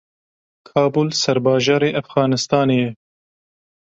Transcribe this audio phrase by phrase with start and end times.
[0.67, 2.89] Kabûl serbajarê Efxanistanê ye.